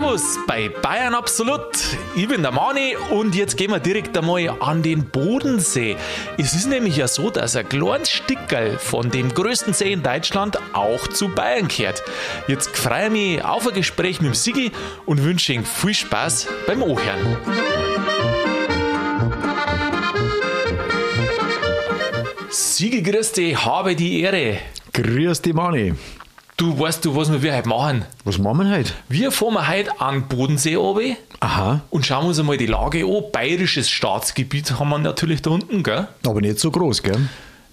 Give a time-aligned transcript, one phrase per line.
[0.00, 1.76] Servus bei Bayern Absolut.
[2.16, 5.96] Ich bin der Mani und jetzt gehen wir direkt einmal an den Bodensee.
[6.38, 10.58] Es ist nämlich ja so, dass ein kleines Stickerl von dem größten See in Deutschland
[10.72, 12.02] auch zu Bayern gehört.
[12.48, 14.72] Jetzt freue ich mich auf ein Gespräch mit dem Sigi
[15.04, 17.36] und wünsche Ihnen viel Spaß beim Ohren.
[22.48, 24.58] Sigi, grüß dich, habe die Ehre.
[24.94, 25.94] Grüß dich, Mani.
[26.60, 28.04] Du weißt du, was wir heute machen?
[28.24, 28.92] Was machen wir heute?
[29.08, 33.22] Wir fahren heute an den Bodensee runter Aha, und schauen uns einmal die Lage an.
[33.32, 36.06] Bayerisches Staatsgebiet haben wir natürlich da unten, gell?
[36.26, 37.16] aber nicht so groß, gell?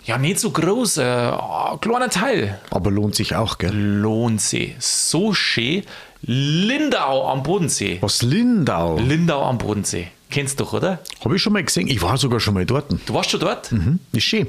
[0.05, 2.61] Ja, nicht so groß, äh, ein kleiner Teil.
[2.69, 3.75] Aber lohnt sich auch, gell?
[3.75, 5.83] Lohnsee, so schön.
[6.21, 7.97] Lindau am Bodensee.
[7.99, 8.99] Was Lindau?
[8.99, 10.07] Lindau am Bodensee.
[10.29, 10.99] Kennst du doch, oder?
[11.25, 11.89] Habe ich schon mal gesehen.
[11.89, 12.85] Ich war sogar schon mal dort.
[13.05, 13.69] Du warst schon dort?
[13.69, 13.99] Mhm.
[14.13, 14.47] Ist schön.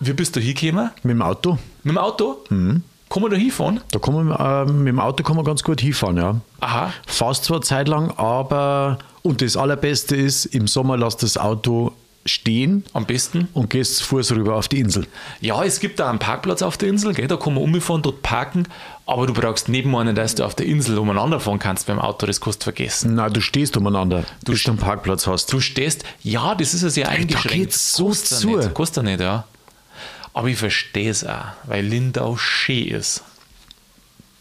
[0.00, 0.92] Wie bist du hingekommen?
[1.02, 1.58] Mit dem Auto.
[1.82, 2.42] Mit dem Auto?
[2.48, 2.82] Mhm.
[3.10, 3.80] Kann man da hinfahren?
[3.92, 6.36] Da kann man, äh, mit dem Auto kann man ganz gut hinfahren, ja.
[6.60, 6.92] Aha.
[7.06, 11.92] Fast zwar Zeit lang, aber, und das Allerbeste ist, im Sommer lässt das Auto
[12.26, 13.48] stehen Am besten.
[13.52, 15.06] und gehst zu Fuß rüber auf die Insel.
[15.40, 17.28] Ja, es gibt da einen Parkplatz auf der Insel, gell?
[17.28, 18.66] da kann man umfahren, dort parken,
[19.06, 22.40] aber du brauchst nebeneinander, dass du auf der Insel umeinander fahren kannst beim Auto, das
[22.40, 23.14] kannst du vergessen.
[23.16, 25.52] Nein, du stehst umeinander, du bis du einen Parkplatz hast.
[25.52, 27.50] Du stehst, ja, das ist ja sehr eingeschränkt.
[27.50, 28.70] geht's so Kostet zu.
[28.70, 29.44] Kostet nicht, ja.
[30.34, 33.22] Aber ich verstehe es auch, weil Lindau schön ist.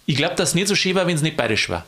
[0.06, 1.86] Ich glaube, dass es nicht so schön war, wenn es nicht bayerisch war.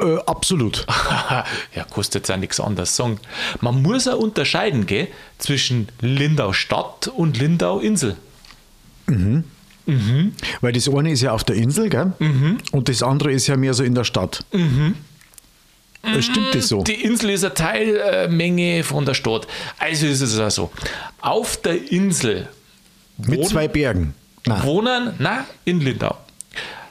[0.00, 0.86] Äh, absolut.
[1.74, 3.20] ja, kostet auch nichts anderes sagen.
[3.60, 8.16] Man muss auch unterscheiden, gell, zwischen Lindau Stadt und Lindau Insel.
[10.60, 12.12] Weil das eine ist ja auf der Insel, gell?
[12.72, 14.44] Und das andere ist ja mehr so in der Stadt.
[14.52, 14.92] Äh,
[16.20, 16.82] Stimmt das so?
[16.82, 19.46] Die Insel ist eine Teilmenge von der Stadt.
[19.78, 20.70] Also ist es auch so.
[21.20, 22.48] Auf der Insel
[23.18, 24.14] Mit zwei Bergen.
[24.46, 24.62] Nein.
[24.64, 26.16] wohnen, na, in Lindau.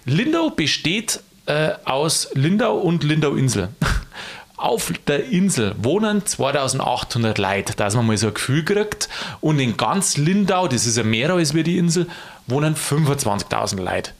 [0.05, 3.69] Lindau besteht äh, aus Lindau und Lindau-Insel.
[4.57, 9.07] Auf der Insel wohnen 2800 Leute, dass man mal so ein Gefühl kriegt.
[9.39, 12.07] Und in ganz Lindau, das ist ja mehr als wie die Insel,
[12.45, 14.11] wohnen 25.000 Leute.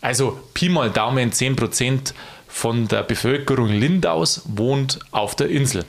[0.00, 2.12] Also Pi mal Daumen 10%
[2.52, 5.84] von der Bevölkerung Lindaus wohnt auf der Insel.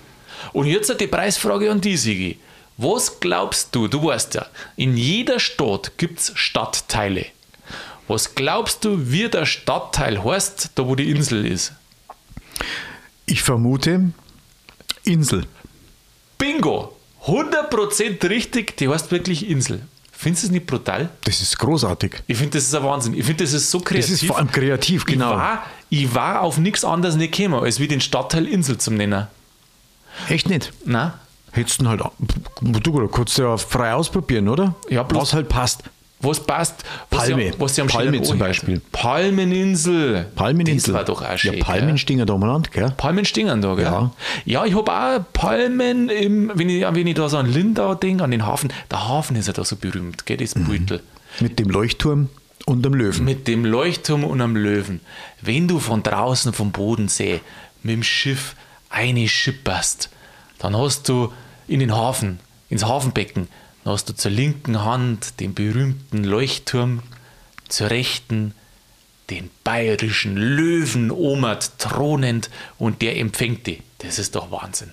[0.53, 2.40] Und jetzt die Preisfrage an die, Sigi.
[2.78, 4.47] Was glaubst du, du weißt ja,
[4.78, 7.25] in jeder Stadt gibt es Stadtteile.
[8.07, 11.74] Was glaubst du, wie der Stadtteil heißt, da wo die Insel ist?
[13.25, 14.12] Ich vermute
[15.03, 15.45] Insel.
[16.38, 16.97] Bingo!
[17.25, 19.81] 100% richtig, die heißt wirklich Insel.
[20.23, 21.09] Findest du es nicht brutal?
[21.25, 22.23] Das ist großartig.
[22.28, 23.13] Ich finde, das ist ein Wahnsinn.
[23.13, 24.09] Ich finde, das ist so kreativ.
[24.11, 25.31] Das ist vor allem kreativ, genau.
[25.34, 28.95] Ich war, ich war auf nichts anderes nicht gekommen, als wie den Stadtteil Insel zum
[28.95, 29.28] Nennen.
[30.29, 30.72] Echt nicht.
[30.85, 31.19] Na?
[31.51, 32.01] Hättest du halt,
[32.62, 34.75] du kannst ja frei ausprobieren, oder?
[34.89, 35.83] Ja, bloß- Was halt passt.
[36.23, 36.84] Was passt?
[37.09, 37.51] Was Palme.
[37.51, 38.81] Sie, was sie am Palme zum Beispiel.
[38.91, 40.25] Palmeninsel.
[40.35, 40.94] Palmeninsel.
[40.94, 41.56] Das war doch auch schön.
[41.57, 42.94] Ja, Palmen stehen da umeinander, gell?
[42.97, 43.84] Palmen stehen da, gell?
[43.85, 44.11] Ja.
[44.45, 48.23] Ja, ich habe auch Palmen, im, wenn, ich, wenn ich da so an Lindau denke,
[48.23, 48.72] an den Hafen.
[48.89, 50.66] Der Hafen ist ja da so berühmt, gell, das Mhm.
[50.66, 51.01] Beutel.
[51.39, 52.29] Mit dem Leuchtturm
[52.66, 53.25] und dem Löwen.
[53.25, 55.01] Mit dem Leuchtturm und am Löwen.
[55.41, 57.41] Wenn du von draußen vom Bodensee
[57.81, 58.56] mit dem Schiff
[58.89, 60.09] eine schipperst,
[60.59, 61.33] dann hast du
[61.67, 62.39] in den Hafen,
[62.69, 63.47] ins Hafenbecken,
[63.83, 67.01] dann hast du zur linken Hand den berühmten Leuchtturm,
[67.67, 68.53] zur rechten
[69.29, 73.81] den bayerischen Löwen omert thronend und der empfängt die.
[73.99, 74.91] Das ist doch Wahnsinn.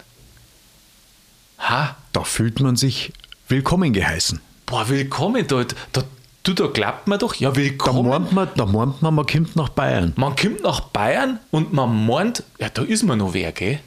[1.59, 1.97] Ha?
[2.13, 3.13] Da fühlt man sich
[3.49, 4.41] willkommen geheißen.
[4.67, 5.75] Boah, willkommen dort.
[5.93, 6.05] Da,
[6.45, 8.09] du, da glaubt man doch, ja, Da willkommen.
[8.09, 10.13] meint man, da meint man, man kommt nach Bayern.
[10.17, 13.81] Man kommt nach Bayern und man meint, ja, da ist man noch wer, gell?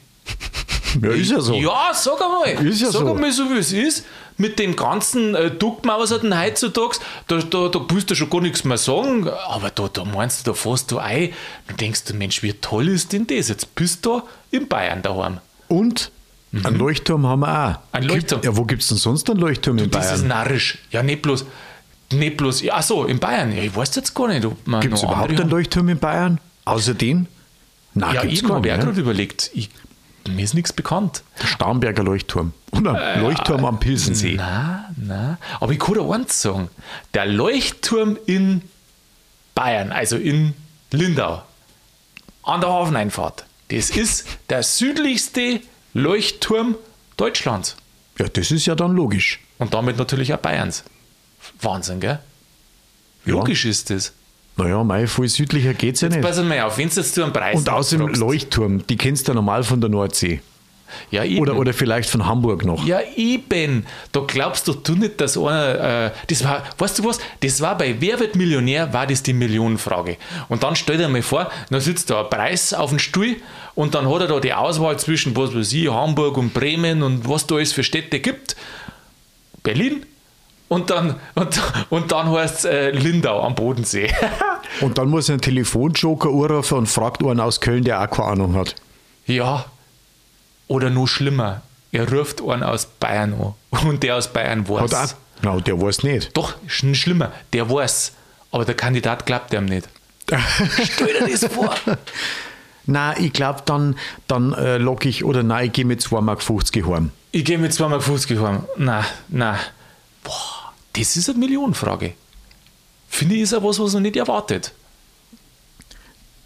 [1.02, 1.56] Ja, ist ja so.
[1.56, 2.66] Ja, sag einmal.
[2.66, 3.14] Ist ja sag so.
[3.14, 4.06] einmal so, wie es ist.
[4.38, 8.78] Mit dem ganzen äh, Duckmauserten heutzutage, da, da, da willst du schon gar nichts mehr
[8.78, 9.28] sagen.
[9.48, 11.30] Aber da, da meinst du, da fährst du ein.
[11.68, 13.50] Du denkst du, Mensch, wie toll ist denn das?
[13.50, 15.38] Jetzt bist du in Bayern daheim.
[15.68, 16.12] Und
[16.64, 17.70] einen Leuchtturm haben wir auch.
[17.70, 17.76] Mhm.
[17.92, 18.42] Ein Leuchtturm.
[18.42, 20.28] Gibt, ja, wo gibt es denn sonst einen Leuchtturm in Das ist Bayern?
[20.28, 20.80] narrisch.
[20.92, 21.46] Ja, nicht bloß.
[22.12, 22.62] Nicht bloß.
[22.64, 23.56] Ja, ach so, in Bayern.
[23.56, 24.82] Ja, ich weiß jetzt gar nicht, ob man.
[24.82, 26.40] Gibt es überhaupt einen Leuchtturm in Bayern?
[26.66, 27.28] Außer den?
[27.96, 28.86] Nein, Ja, gibt's gar habe ich auch nicht.
[28.88, 29.52] gerade überlegt.
[29.54, 29.70] Ich,
[30.30, 31.24] mir ist nichts bekannt.
[31.42, 32.54] Der Starnberger Leuchtturm.
[32.72, 34.36] Oder Leuchtturm am Pilsensee.
[34.36, 35.38] Na, na.
[35.60, 36.70] Aber ich kann dir eins sagen.
[37.14, 38.62] Der Leuchtturm in
[39.56, 40.54] Bayern, also in
[40.92, 41.44] Lindau,
[42.44, 45.62] an der Hafeneinfahrt, das ist der südlichste
[45.94, 46.76] Leuchtturm
[47.18, 47.76] Deutschlands.
[48.18, 49.40] Ja, das ist ja dann logisch.
[49.60, 50.84] Und damit natürlich auch Bayerns.
[51.62, 52.20] Wahnsinn, gell?
[53.26, 53.34] Ja.
[53.34, 54.14] Logisch ist das.
[54.56, 56.22] Naja, mei, viel südlicher geht es ja nicht.
[56.22, 58.08] Pass mal auf, wenn du jetzt zu einem Preis Und außerdem.
[58.10, 60.42] Leuchtturm, die kennst du ja normal von der Nordsee.
[61.12, 61.40] Ja, eben.
[61.40, 62.86] Oder, oder vielleicht von Hamburg noch.
[62.86, 63.86] Ja, eben.
[64.12, 67.78] Da glaubst doch du nicht, dass einer, äh, das war, weißt du was, das war
[67.78, 70.18] bei Wer wird Millionär, war das die Millionenfrage.
[70.50, 73.38] Und dann stell dir mal vor, da sitzt da ein Preis auf dem Stuhl
[73.76, 77.28] und dann hat er da die Auswahl zwischen, was weiß ich, Hamburg und Bremen und
[77.28, 78.56] was da es für Städte gibt.
[79.64, 80.06] Berlin,
[80.74, 84.12] und dann, und, und dann heißt es äh, Lindau am Bodensee.
[84.82, 88.30] Und dann muss er einen Telefonjoker anrufen und fragt einen aus Köln, der auch keine
[88.30, 88.76] Ahnung hat.
[89.28, 89.66] ja.
[90.68, 91.62] Oder noch schlimmer,
[91.92, 93.34] er ruft einen aus Bayern
[93.72, 93.88] an.
[93.88, 94.82] Und der aus Bayern weiß.
[94.82, 96.36] Hat auch, na, der weiß nicht.
[96.36, 98.14] Doch, sch- schlimmer, der weiß.
[98.52, 99.88] Aber der Kandidat glaubt ihm nicht.
[100.84, 101.76] Stell dir das vor.
[102.88, 103.96] Na, ich glaube, dann,
[104.28, 106.42] dann äh, log ich oder nein, ich gehe mit 2,50 Mark
[106.98, 107.12] heim.
[107.32, 108.64] Ich gehe mit 2,50 Mark heim.
[108.78, 109.60] Na, na.
[110.24, 110.63] Boah,
[110.94, 112.14] das ist eine Millionenfrage.
[113.08, 114.74] Finde ich, ist auch was, was man nicht erwartet.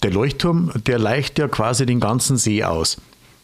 [0.04, 2.98] Der Leuchtturm, der leicht ja quasi den ganzen See aus.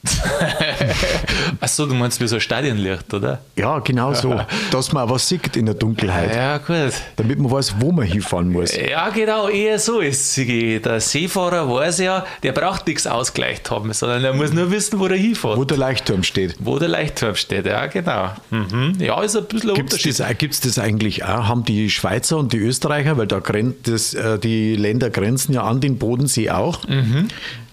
[1.60, 3.40] Achso, du meinst wie so ein Stadionlicht, oder?
[3.56, 4.40] Ja, genau so.
[4.72, 6.36] dass man auch was sieht in der Dunkelheit.
[6.36, 6.94] Ja, gut.
[7.16, 8.76] Damit man weiß, wo man hinfahren muss.
[8.76, 10.82] Ja, genau, eher so ist es.
[10.82, 15.06] Der Seefahrer weiß ja, der braucht nichts ausgleicht haben, sondern er muss nur wissen, wo
[15.08, 15.58] er hinfährt.
[15.58, 16.56] Wo der Leuchtturm steht.
[16.60, 18.32] Wo der Leichtturm steht, ja, genau.
[18.50, 18.96] Mhm.
[19.00, 20.20] Ja, ist ein bisschen ein Gibt es Unterschied.
[20.20, 21.48] das, gibt's das eigentlich auch?
[21.48, 23.42] Haben die Schweizer und die Österreicher, weil da
[23.84, 27.28] das, äh, die Länder grenzen ja an den Bodensee auch, Mhm.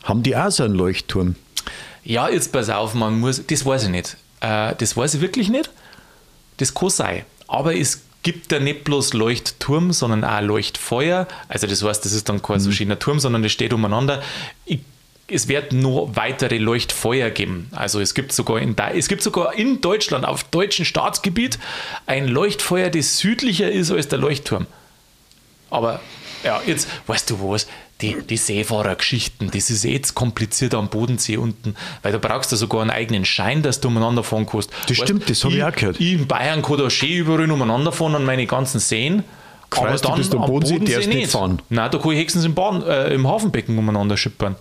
[0.04, 1.34] haben die auch so einen Leuchtturm?
[2.04, 4.16] Ja, jetzt pass auf, man muss, das weiß ich nicht.
[4.40, 5.70] Äh, das weiß ich wirklich nicht.
[6.56, 7.24] Das kann sein.
[7.46, 11.26] Aber es gibt ja nicht bloß Leuchtturm, sondern auch Leuchtfeuer.
[11.48, 14.22] Also das heißt, das ist dann kein so schöner Turm, sondern das steht umeinander.
[14.64, 14.80] Ich,
[15.26, 17.68] es wird nur weitere Leuchtfeuer geben.
[17.72, 21.58] Also es gibt sogar in, es gibt sogar in Deutschland, auf deutschem Staatsgebiet,
[22.06, 24.66] ein Leuchtfeuer, das südlicher ist als der Leuchtturm.
[25.70, 26.00] Aber
[26.42, 27.68] ja, jetzt weißt du was,
[28.02, 32.80] die, die Seefahrergeschichten, das ist jetzt kompliziert am Bodensee unten, weil du brauchst ja sogar
[32.82, 34.70] einen eigenen Schein, dass du umeinander fahren kannst.
[34.88, 36.00] Das stimmt, das hab ich auch gehört.
[36.00, 39.22] Ich in Bayern kann da schön überall umeinander fahren an meine ganzen Seen.
[39.72, 41.62] Freust du bist am Bodensee, darfst nicht fahren.
[41.68, 44.56] Nein, da kann ich höchstens im, Bahn, äh, im Hafenbecken umeinander schippern.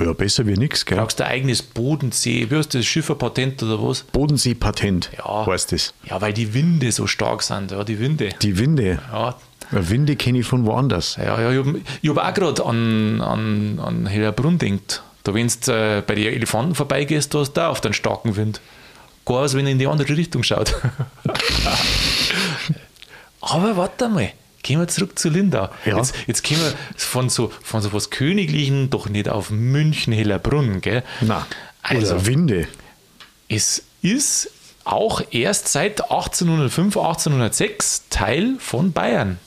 [0.00, 0.98] Ja, besser wie nichts, Du gell?
[0.98, 4.02] brauchst ein eigenes Bodensee, wie heißt das, Schifferpatent oder was?
[4.04, 5.46] Bodensee-Patent Ja.
[5.46, 5.92] heißt das.
[6.08, 8.30] Ja, weil die Winde so stark sind, ja, die Winde.
[8.40, 8.98] Die Winde.
[9.12, 9.36] Ja,
[9.72, 11.16] Winde kenne ich von woanders.
[11.16, 11.80] Ja, ja, ich habe
[12.20, 15.02] hab auch gerade an, an, an Hellerbrunn gedacht.
[15.24, 18.36] Da, wenn du äh, bei den Elefanten vorbeigehst, da hast du auch auf den starken
[18.36, 18.60] Wind.
[19.24, 20.74] Gar als wenn er in die andere Richtung schaut.
[23.40, 24.32] Aber warte mal,
[24.62, 25.68] gehen wir zurück zu Lindau.
[25.84, 25.96] Ja.
[25.96, 30.80] Jetzt, jetzt gehen wir von so, von so was Königlichen doch nicht auf München, Hellerbrunn,
[30.80, 31.04] gell?
[31.20, 31.46] Na,
[31.82, 32.66] also, oder Winde.
[33.48, 34.50] es ist
[34.84, 39.38] auch erst seit 1805, 1806 Teil von Bayern.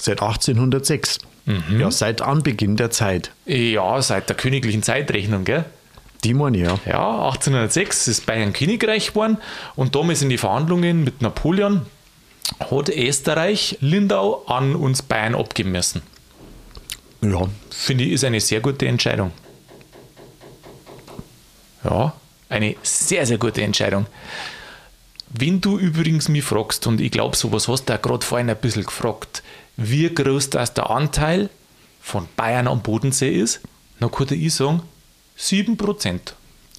[0.00, 1.18] Seit 1806.
[1.44, 1.80] Mhm.
[1.80, 3.32] Ja, seit Anbeginn der Zeit.
[3.44, 5.64] Ja, seit der königlichen Zeitrechnung, gell?
[6.24, 6.78] Die meine ich, ja.
[6.86, 9.38] Ja, 1806 ist Bayern Königreich geworden
[9.76, 11.86] und damals in die Verhandlungen mit Napoleon
[12.58, 16.02] hat Österreich Lindau an uns Bayern abgeben müssen.
[17.22, 19.32] Ja, Finde ich, ist eine sehr gute Entscheidung.
[21.84, 22.14] Ja,
[22.48, 24.06] eine sehr, sehr gute Entscheidung.
[25.28, 28.56] Wenn du übrigens mich fragst, und ich glaube, sowas hast du ja gerade vorhin ein
[28.56, 29.42] bisschen gefragt,
[29.80, 31.48] wie groß das der Anteil
[32.00, 33.60] von Bayern am Bodensee ist,
[33.98, 34.82] dann könnte ich sagen,
[35.38, 36.20] 7%.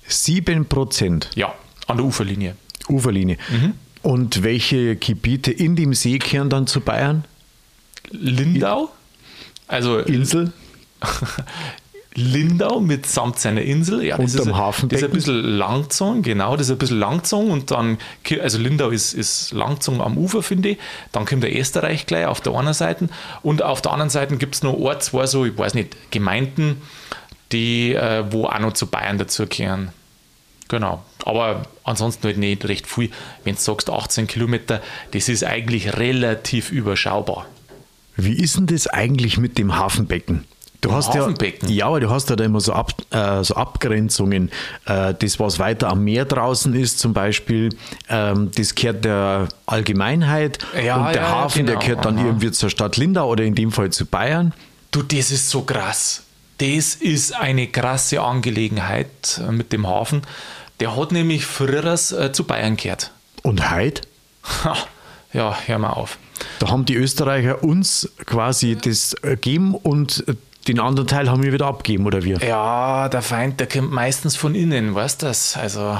[0.07, 1.53] 7 Prozent Ja,
[1.88, 2.56] an der Uferlinie.
[2.89, 3.38] Uferlinie.
[3.50, 3.74] Mhm.
[4.01, 7.24] Und welche Gebiete in dem See kehren dann zu Bayern?
[8.09, 8.92] Lindau,
[9.68, 10.51] also Insel?
[12.13, 14.03] Lindau mitsamt seiner Insel.
[14.03, 15.01] Ja, das Unterm ist, Hafenbecken.
[15.01, 17.98] Das ist ein bisschen Langzong, genau, das ist ein bisschen Langzong und dann,
[18.41, 20.77] also Lindau ist, ist Langzong am Ufer, finde ich.
[21.12, 23.08] Dann kommt der Österreich gleich auf der einen Seite
[23.44, 26.82] und auf der anderen Seite gibt es noch ein, zwei so, ich weiß nicht, Gemeinden,
[27.53, 29.89] die, äh, wo auch noch zu Bayern dazugehören.
[30.68, 31.03] Genau.
[31.25, 33.12] Aber ansonsten halt nicht recht viel.
[33.44, 37.46] Wenn du sagst 18 Kilometer, das ist eigentlich relativ überschaubar.
[38.15, 40.46] Wie ist denn das eigentlich mit dem Hafenbecken?
[40.82, 41.30] Du hast ja,
[41.68, 44.50] ja, aber du hast ja da immer so, Ab, äh, so Abgrenzungen.
[44.88, 47.70] Äh, das, was weiter am Meer draußen ist, zum Beispiel,
[48.10, 51.86] ähm, das gehört der Allgemeinheit Ja, und der ja, Hafen, der genau.
[51.86, 52.26] gehört dann Aha.
[52.26, 54.56] irgendwie zur Stadt Lindau oder in dem Fall zu Bayern.
[54.90, 56.24] Du, das ist so krass.
[56.58, 60.24] Das ist eine krasse Angelegenheit äh, mit dem Hafen.
[60.80, 63.12] Der hat nämlich früher äh, zu Bayern gehört.
[63.44, 64.02] Und heute,
[65.34, 66.18] ja, hör mal auf.
[66.58, 70.34] da haben die Österreicher uns quasi das äh, gegeben und äh,
[70.68, 72.38] den anderen Teil haben wir wieder abgegeben, oder wir?
[72.39, 75.58] Ja, der Feind, der kommt meistens von innen, weißt du das?
[75.58, 75.98] Also,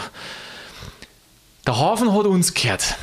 [1.68, 2.96] der Hafen hat uns gehört.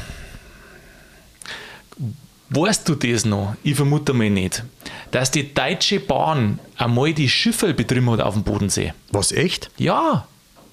[2.51, 3.55] Weißt du das noch?
[3.63, 4.63] Ich vermute mal nicht.
[5.11, 8.95] Dass die Deutsche Bahn einmal die Schiffe betrieben hat auf dem Bodensee.
[9.11, 9.71] Was, echt?
[9.77, 10.27] Ja,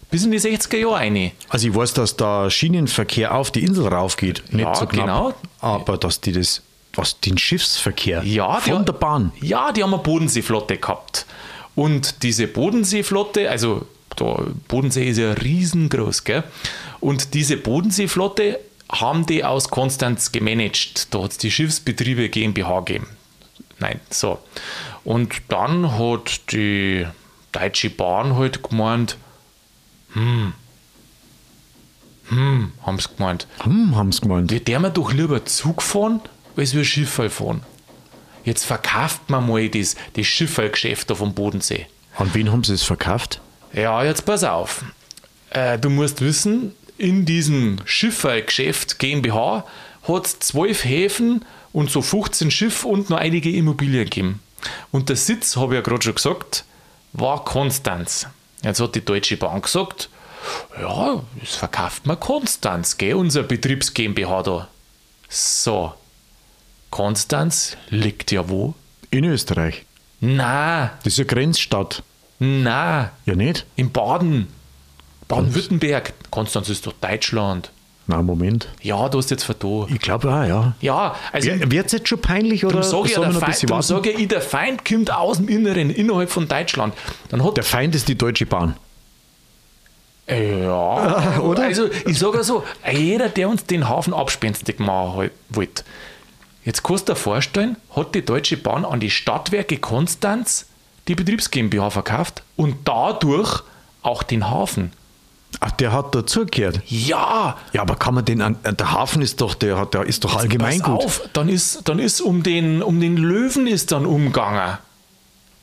[0.10, 1.32] Bis in die 60er Jahre rein.
[1.50, 4.44] Also ich weiß, dass da Schienenverkehr auf die Insel raufgeht.
[4.51, 5.06] Nicht Ja, so knapp.
[5.06, 5.34] genau.
[5.60, 6.62] Aber dass die das,
[6.98, 9.32] was den Schiffsverkehr Ja, von die, der Bahn.
[9.42, 11.25] Ja, die haben eine Bodenseeflotte gehabt.
[11.75, 13.86] Und diese Bodenseeflotte, also
[14.20, 16.44] der Bodensee ist ja riesengroß, gell?
[17.02, 18.60] Und diese Bodenseeflotte
[18.90, 21.14] haben die aus Konstanz gemanagt.
[21.14, 23.08] Da hat es die Schiffsbetriebe GmbH gegeben.
[23.80, 24.40] Nein, so.
[25.04, 27.06] Und dann hat die
[27.52, 29.18] Deutsche Bahn halt gemeint,
[30.14, 30.54] hm,
[32.30, 34.50] hm, haben sie gemeint, Hm, haben sie gemeint.
[34.52, 36.22] wir dürfen doch lieber Zug fahren,
[36.56, 37.64] als wir Schifffall fahren.
[38.44, 41.88] Jetzt verkauft man mal das, das Schifffallgeschäft da vom Bodensee.
[42.16, 43.42] An wen haben sie es verkauft?
[43.74, 44.86] Ja, jetzt pass auf.
[45.50, 49.66] Äh, du musst wissen, in diesem Schifffallgeschäft GmbH
[50.08, 51.44] hat es zwölf Häfen
[51.74, 54.42] und so 15 Schiffe und noch einige Immobilien gegeben.
[54.92, 56.64] Und der Sitz, habe ich ja gerade schon gesagt,
[57.14, 58.28] war Konstanz.
[58.64, 60.10] Jetzt hat die Deutsche Bahn gesagt,
[60.80, 64.68] ja, das verkauft man Konstanz, gell, unser Betriebs GmbH da.
[65.28, 65.94] So,
[67.00, 68.74] Konstanz liegt ja wo?
[69.12, 69.84] In Österreich.
[70.22, 72.04] Na, Das ist ja Grenzstadt.
[72.40, 73.66] na, Ja, nicht?
[73.75, 74.48] in Baden.
[75.28, 76.14] Baden-Württemberg.
[76.32, 77.70] Konstanz ist doch Deutschland.
[78.08, 78.70] Na, Moment.
[78.82, 79.88] Ja, du hast jetzt vertan.
[79.90, 80.74] Ich glaube auch, ja.
[80.80, 83.84] Ja, also Wird es jetzt schon peinlich oder sage ja, der ein Feind, warten?
[83.84, 86.94] sage ich, der Feind kommt aus dem Inneren, innerhalb von Deutschland.
[87.28, 88.78] Dann hat Der Feind ist die Deutsche Bahn.
[90.30, 91.64] Ja, Oder?
[91.64, 95.84] Also, ich sage so, jeder, der uns den Hafen abspenstig machen halt- wollte.
[96.65, 100.65] Jetzt kannst du dir vorstellen, hat die Deutsche Bahn an die Stadtwerke Konstanz
[101.07, 103.62] die Betriebs GmbH verkauft und dadurch
[104.01, 104.91] auch den Hafen.
[105.62, 106.81] Ach, der hat dazugehört.
[106.88, 110.24] Ja, Ja, aber kann man den an, der Hafen ist doch, der hat, der ist
[110.24, 111.05] doch allgemein pass gut.
[111.05, 114.77] auf, dann ist, dann ist um den, um den Löwen ist dann umgegangen.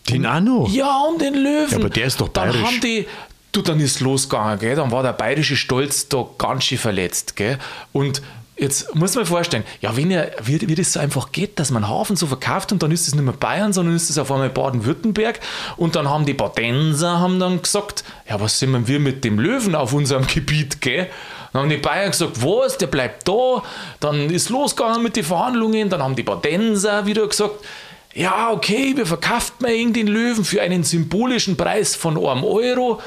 [0.08, 0.68] Den noch.
[0.72, 1.70] Ja, um den Löwen.
[1.70, 2.66] Ja, aber der ist doch Dann bayerisch.
[2.66, 3.06] haben die,
[3.52, 4.76] du, dann ist losgegangen, gell?
[4.76, 7.58] Dann war der bayerische Stolz da ganz schön verletzt, gell?
[7.92, 8.22] Und
[8.56, 11.88] jetzt muss man vorstellen, ja, wenn ja, wie, wie das so einfach geht, dass man
[11.88, 14.50] Hafen so verkauft und dann ist es nicht mehr Bayern, sondern ist es auf einmal
[14.50, 15.40] Baden-Württemberg
[15.76, 19.74] und dann haben die Badenser haben dann gesagt, ja, was sind wir mit dem Löwen
[19.74, 21.08] auf unserem Gebiet, gell?
[21.52, 23.62] Dann haben die Bayern gesagt, was, der bleibt da.
[24.00, 25.90] Dann ist losgegangen mit den Verhandlungen.
[25.90, 27.56] Dann haben die Badenser wieder gesagt,
[28.14, 33.02] ja, okay, wir verkaufen mal irgend den Löwen für einen symbolischen Preis von einem Euro.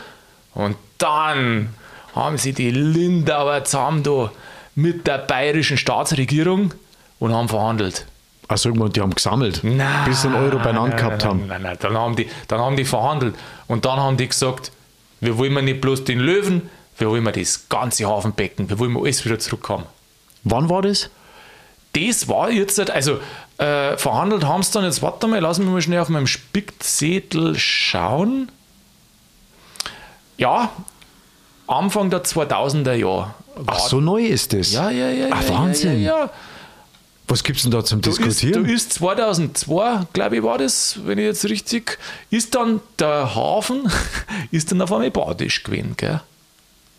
[0.53, 1.69] Und dann
[2.13, 4.31] haben sie die Lindauer zusammen da
[4.75, 6.73] mit der bayerischen Staatsregierung
[7.19, 8.05] und haben verhandelt.
[8.53, 9.61] Sag mal, die haben gesammelt.
[9.63, 11.47] Nein, bis sie einen Euro beieinander gehabt nein, haben.
[11.47, 13.35] Nein, nein, dann haben, die, dann haben die verhandelt.
[13.67, 14.71] Und dann haben die gesagt,
[15.19, 19.39] wir wollen nicht bloß den Löwen, wir wollen das ganze Hafenbecken, wir wollen alles wieder
[19.39, 19.85] zurückhaben.
[20.43, 21.09] Wann war das?
[21.93, 23.19] Das war jetzt, also
[23.57, 27.57] äh, verhandelt haben sie dann, jetzt warte mal, lassen wir mal schnell auf meinem Spickzettel
[27.57, 28.51] schauen.
[30.37, 30.71] Ja,
[31.67, 33.33] Anfang der 2000er Jahre.
[33.65, 34.71] Ach, so neu ist das.
[34.71, 35.27] Ja, ja, ja.
[35.31, 36.01] Ach, ja, Wahnsinn.
[36.01, 36.29] Ja, ja.
[37.27, 38.63] Was gibt es denn da zum ist, Diskutieren?
[38.63, 41.97] du ist 2002, glaube ich, war das, wenn ich jetzt richtig,
[42.29, 43.91] ist dann der Hafen,
[44.51, 46.21] ist dann auf einmal badisch gewesen, gell?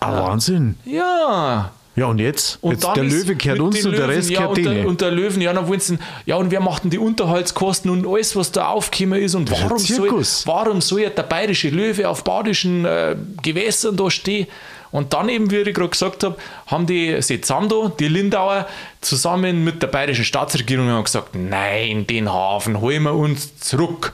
[0.01, 0.77] ah, Wahnsinn.
[0.85, 1.71] Ja.
[1.95, 2.59] Ja, und jetzt?
[2.61, 4.87] Und jetzt der ist Löwe mit uns und der Löwen, Rest ja, der, denen.
[4.87, 8.07] und der Löwen, ja, dann wollen sie, ja, und wer macht denn die Unterhaltskosten und
[8.07, 12.07] alles, was da aufgekommen ist und ist warum soll, warum soll ja der bayerische Löwe
[12.07, 14.47] auf badischen äh, Gewässern da stehen?
[14.91, 18.67] Und dann eben, wie ich gerade gesagt habe, haben die da, die Lindauer,
[19.01, 24.13] zusammen mit der bayerischen Staatsregierung haben gesagt, nein, den Hafen holen wir uns zurück.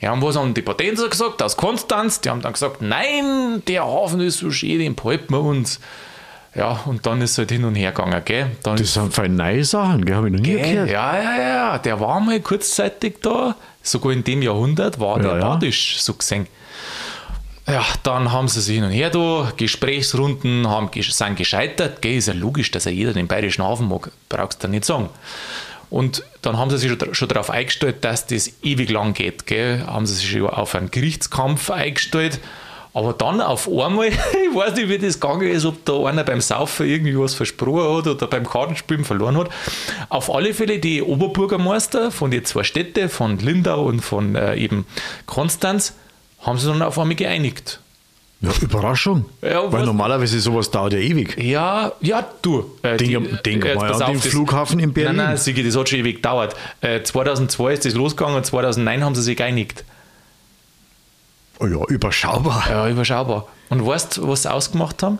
[0.00, 2.20] Ja, und was haben die Potenzer gesagt aus Konstanz?
[2.20, 5.80] Die haben dann gesagt, nein, der Hafen ist so schön, den behalten wir uns.
[6.54, 8.50] Ja, und dann ist es halt hin und her gegangen, gell?
[8.62, 10.16] Dann Das sind feine neue Sachen, gell?
[10.16, 10.72] Habe ich noch nie Gell?
[10.72, 10.90] gehört.
[10.90, 15.38] Ja, ja, ja, der war mal kurzzeitig da, sogar in dem Jahrhundert war der Ja,
[15.38, 15.48] ja.
[15.48, 16.46] badisch so gesehen.
[17.68, 22.00] Ja, dann haben sie sich hin und her da, Gesprächsrunden haben, sind gescheitert.
[22.00, 25.08] Gell, ist ja logisch, dass ja jeder den bayerischen Hafen mag, brauchst du nicht sagen.
[25.90, 29.46] Und dann haben sie sich schon, schon darauf eingestellt, dass das ewig lang geht.
[29.46, 29.84] Gell?
[29.84, 32.40] Haben sie sich schon auf einen Gerichtskampf eingestellt.
[32.94, 36.40] Aber dann auf einmal, ich weiß nicht, wie das gegangen ist, ob da einer beim
[36.40, 39.50] Saufen irgendwie was versprochen hat oder beim Kartenspielen verloren hat.
[40.08, 44.86] Auf alle Fälle die Oberbürgermeister von den zwei Städten, von Lindau und von äh, eben
[45.26, 45.94] Konstanz,
[46.46, 47.80] haben sie dann auf einmal geeinigt.
[48.40, 49.24] Ja, Überraschung.
[49.42, 51.36] Ja, Weil normalerweise sowas dauert ja ewig.
[51.42, 52.70] Ja, ja, du.
[52.82, 55.16] Äh, Denk- denk jetzt mal an den Flughafen in Berlin.
[55.16, 56.54] Nein, nein, Sigi, das hat schon ewig gedauert.
[56.82, 59.84] Äh, 2002 ist das losgegangen und 2009 haben sie sich geeinigt.
[61.58, 62.64] Oh ja, überschaubar.
[62.68, 63.46] Ja, überschaubar.
[63.70, 65.18] Und weißt du, was sie ausgemacht haben?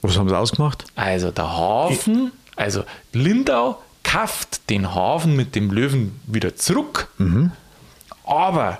[0.00, 0.84] Was haben sie ausgemacht?
[0.94, 7.08] Also der Hafen, also Lindau kauft den Hafen mit dem Löwen wieder zurück,
[8.24, 8.78] aber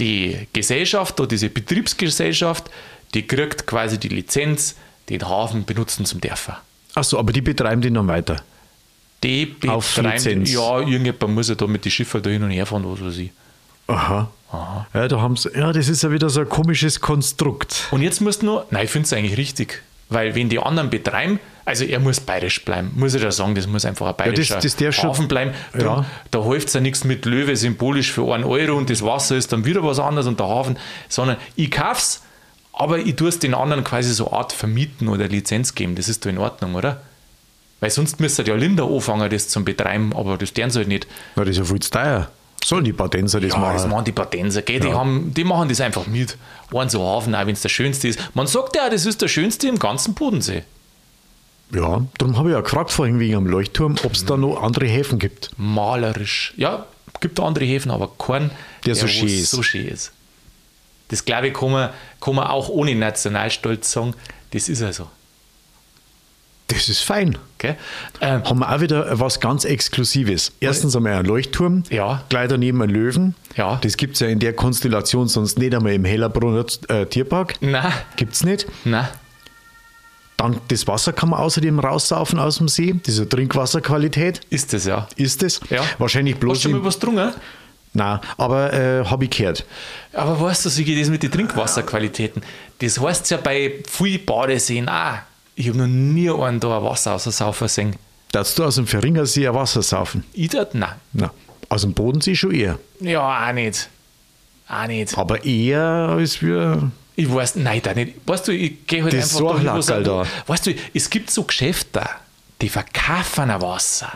[0.00, 2.70] die Gesellschaft oder diese Betriebsgesellschaft,
[3.14, 4.76] die kriegt quasi die Lizenz,
[5.08, 6.60] den Hafen benutzen zum Dörfer.
[6.94, 8.42] Achso, aber die betreiben den dann weiter.
[9.24, 10.52] Die Auf betreiben- Lizenz.
[10.52, 13.16] Ja, irgendjemand muss ja da mit den Schiffen da hin und her fahren, was weiß
[13.18, 13.30] ich.
[13.88, 14.30] Aha.
[14.94, 17.86] Ja, da haben sie, ja, das ist ja wieder so ein komisches Konstrukt.
[17.90, 19.82] Und jetzt musst du nur, nein, ich finde es eigentlich richtig.
[20.08, 21.38] Weil wenn die anderen betreiben,
[21.68, 24.74] also er muss bayerisch bleiben, muss ich da sagen, das muss einfach ein bayerischer das
[24.76, 25.52] darf schon- Hafen bleiben.
[25.72, 26.04] Drum, Ja.
[26.30, 29.52] Da hilft es ja nichts mit Löwe symbolisch für einen Euro und das Wasser ist
[29.52, 30.76] dann wieder was anderes und der Hafen,
[31.08, 32.22] sondern ich kauf's,
[32.72, 35.94] aber ich tue es den anderen quasi so Art vermieten oder Lizenz geben.
[35.94, 37.00] Das ist doch in Ordnung, oder?
[37.80, 41.06] Weil sonst müsste ja Linder anfangen, das zum Betreiben, aber das deren sie halt nicht.
[41.36, 42.28] Na, das ist ja viel zu teuer.
[42.64, 43.74] Sollen die Patenser das Ja, machen?
[43.74, 44.80] das machen die Patenser, gell?
[44.80, 46.36] Die, haben, die machen das einfach mit.
[46.74, 48.18] Einen so Hafen, auch wenn es der schönste ist.
[48.34, 50.64] Man sagt ja, das ist der schönste im ganzen Bodensee.
[51.74, 54.86] Ja, darum habe ich ja gefragt vorhin wegen am Leuchtturm, ob es da noch andere
[54.86, 55.50] Häfen gibt.
[55.58, 56.54] malerisch.
[56.56, 56.86] Ja,
[57.20, 58.50] gibt andere Häfen, aber keinen,
[58.86, 59.50] Der so wo schön ist.
[59.50, 60.12] so schön ist.
[61.08, 64.14] Das glaube ich, kann man, kann man auch ohne Nationalstolz sagen.
[64.52, 65.08] Das ist also.
[66.68, 67.38] Das ist fein.
[67.56, 67.76] Gell?
[68.20, 70.52] Ähm, Haben wir auch wieder was ganz Exklusives.
[70.60, 72.24] Erstens einmal ein Leuchtturm, Ja.
[72.28, 73.34] gleich daneben ein Löwen.
[73.56, 73.78] Ja.
[73.82, 77.54] Das gibt es ja in der Konstellation sonst nicht einmal im Hellerbrunner äh, Tierpark.
[77.62, 78.66] nein, Gibt es nicht.
[78.84, 79.08] nein.
[80.38, 82.94] Dann das Wasser kann man außerdem raussaufen aus dem See.
[83.04, 85.06] Diese Trinkwasserqualität Ist das ja.
[85.16, 85.60] ist es.
[85.68, 85.82] ja.
[85.98, 86.62] Wahrscheinlich Hast du bloß.
[86.62, 87.32] schon mal was getrunken?
[87.92, 89.66] nein, aber äh, habe ich gehört.
[90.12, 92.42] Aber weißt du, geht das mit den Trinkwasserqualitäten.
[92.78, 95.14] Das heißt ja bei vielen Badeseen auch.
[95.56, 97.96] Ich habe noch nie einen da ein Wasser aus der Saufer sehen.
[98.30, 100.22] Darfst du aus dem Verringersee ein Wasser saufen?
[100.34, 100.72] Ich dort?
[100.74, 100.92] Nein.
[101.14, 101.32] Na,
[101.68, 102.78] aus dem Bodensee schon eher.
[103.00, 103.88] Ja, auch nicht.
[104.68, 105.18] Auch nicht.
[105.18, 106.92] Aber eher als wir.
[107.18, 108.14] Ich weiß, nein, da nicht.
[108.26, 110.26] Weißt du, ich gehe halt Das einfach da, wo Sorglackerl da.
[110.46, 112.08] Weißt du, es gibt so Geschäfte,
[112.62, 114.12] die verkaufen ein Wasser.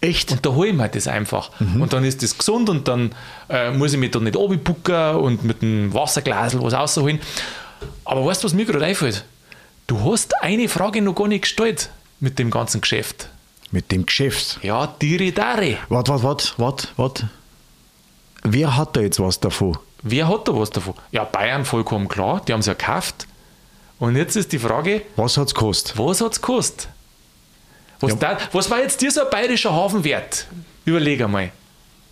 [0.00, 0.32] Echt?
[0.32, 1.50] Und da hole ich mir das einfach.
[1.60, 1.82] Mhm.
[1.82, 3.14] Und dann ist das gesund und dann
[3.50, 7.20] äh, muss ich mich da nicht runterbucken und mit einem Wasserglasel was rausholen.
[8.06, 9.26] Aber weißt du, was mir gerade einfällt?
[9.86, 13.28] Du hast eine Frage noch gar nicht gestellt mit dem ganzen Geschäft.
[13.72, 14.58] Mit dem Geschäft.
[14.62, 15.76] Ja, Diridare.
[15.90, 17.30] Warte, warte, warte, warte, warte.
[18.42, 19.76] Wer hat da jetzt was davon?
[20.02, 20.94] Wer hat da was davon?
[21.10, 23.26] Ja, Bayern vollkommen klar, die haben es ja gekauft.
[23.98, 25.96] Und jetzt ist die Frage, Was hat es gekostet?
[25.96, 26.88] Was hat es gekostet?
[28.00, 30.46] Was, da, was war jetzt dieser bayerischer Hafen wert?
[30.84, 31.52] Überleg einmal.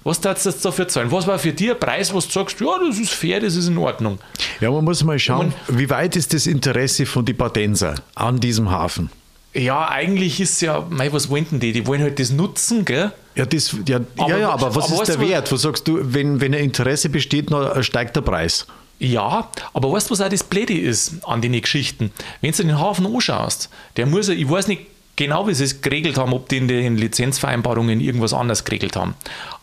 [0.04, 1.10] Was darfst du jetzt dafür zahlen?
[1.10, 3.68] Was war für dich ein Preis, wo du sagst, ja, das ist fair, das ist
[3.68, 4.18] in Ordnung?
[4.60, 8.70] Ja, man muss mal schauen, wie weit ist das Interesse von den Patenser an diesem
[8.70, 9.10] Hafen?
[9.52, 11.72] Ja, eigentlich ist ja, mei, was wollen denn die?
[11.72, 13.12] Die wollen halt das nutzen, gell?
[13.34, 15.50] Ja, das, ja, Aber ja, ja, was- aber was aber ist der Wert?
[15.50, 18.66] Was sagst du, wenn, wenn ein Interesse besteht, dann steigt der Preis?
[19.00, 22.12] Ja, aber weißt du, was auch das Blöde ist an den Geschichten?
[22.42, 24.82] Wenn du den Hafen anschaust, der muss ja, ich weiß nicht
[25.16, 29.14] genau, wie sie es geregelt haben, ob die in den Lizenzvereinbarungen irgendwas anders geregelt haben.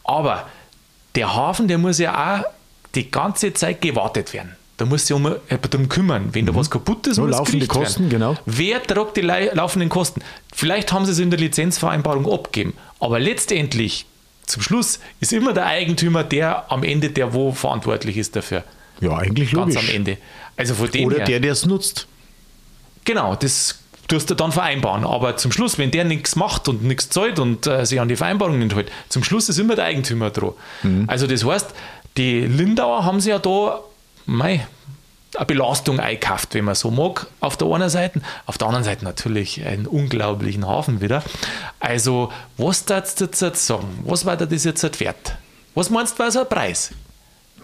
[0.04, 0.48] Aber
[1.16, 2.46] der Hafen, der muss ja auch
[2.96, 4.56] die ganze Zeit gewartet werden.
[4.78, 6.30] Da muss sich um jemand darum kümmern.
[6.34, 7.38] Wenn da was kaputt ist, Ja, muss Mhm.
[7.40, 8.10] laufende Kosten, werden.
[8.10, 8.38] genau.
[8.46, 10.22] Wer trägt die laufenden Kosten?
[10.54, 14.06] Vielleicht haben sie es in der Lizenzvereinbarung abgegeben, aber letztendlich,
[14.46, 18.64] zum Schluss, ist immer der Eigentümer der am Ende, der wo verantwortlich ist dafür.
[19.02, 19.90] Ja, eigentlich Ganz logisch.
[19.90, 20.18] am Ende.
[20.56, 22.08] Also von dem Oder her, der, der es nutzt.
[23.04, 25.04] genau, das tust du dann vereinbaren.
[25.04, 28.16] Aber zum Schluss, wenn der nichts macht und nichts zahlt und äh, sich an die
[28.16, 30.52] Vereinbarung nicht hält, zum Schluss ist immer der Eigentümer dran.
[30.84, 31.06] Mhm.
[31.08, 31.68] Also das heißt,
[32.16, 33.80] die Lindauer haben sie ja da
[34.28, 34.68] mei,
[35.36, 38.22] eine Belastung eingekauft, wenn man so mag, auf der einen Seite.
[38.46, 41.24] Auf der anderen Seite natürlich einen unglaublichen Hafen wieder.
[41.80, 43.88] Also, was darfst du jetzt sagen?
[44.06, 45.36] Was war dir das jetzt wert?
[45.76, 46.92] Was meinst du, war so ein Preis?